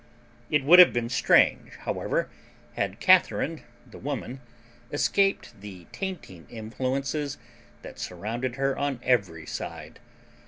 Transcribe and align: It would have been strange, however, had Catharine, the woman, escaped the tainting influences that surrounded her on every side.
It 0.49 0.63
would 0.63 0.79
have 0.79 0.91
been 0.93 1.09
strange, 1.09 1.75
however, 1.81 2.27
had 2.73 2.99
Catharine, 2.99 3.61
the 3.85 3.99
woman, 3.99 4.41
escaped 4.91 5.61
the 5.61 5.85
tainting 5.91 6.47
influences 6.49 7.37
that 7.83 7.99
surrounded 7.99 8.55
her 8.55 8.75
on 8.75 8.99
every 9.03 9.45
side. 9.45 9.99